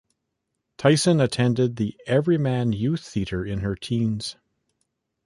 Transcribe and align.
Tyson 0.77 1.21
attended 1.21 1.75
the 1.75 1.95
Everyman 2.07 2.73
Youth 2.73 3.01
Theatre 3.07 3.45
in 3.45 3.59
her 3.59 3.75
teens. 3.75 4.35